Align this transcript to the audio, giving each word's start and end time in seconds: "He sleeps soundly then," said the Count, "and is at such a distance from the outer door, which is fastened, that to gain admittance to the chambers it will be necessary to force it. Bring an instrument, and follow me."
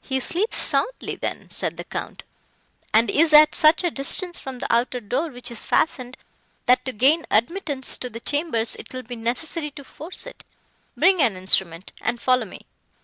"He 0.00 0.18
sleeps 0.18 0.56
soundly 0.56 1.14
then," 1.14 1.48
said 1.48 1.76
the 1.76 1.84
Count, 1.84 2.24
"and 2.92 3.08
is 3.08 3.32
at 3.32 3.54
such 3.54 3.84
a 3.84 3.92
distance 3.92 4.36
from 4.40 4.58
the 4.58 4.66
outer 4.74 4.98
door, 4.98 5.28
which 5.30 5.52
is 5.52 5.64
fastened, 5.64 6.16
that 6.66 6.84
to 6.84 6.92
gain 6.92 7.24
admittance 7.30 7.96
to 7.98 8.10
the 8.10 8.18
chambers 8.18 8.74
it 8.74 8.92
will 8.92 9.04
be 9.04 9.14
necessary 9.14 9.70
to 9.70 9.84
force 9.84 10.26
it. 10.26 10.42
Bring 10.96 11.22
an 11.22 11.36
instrument, 11.36 11.92
and 12.00 12.20
follow 12.20 12.44
me." 12.44 12.66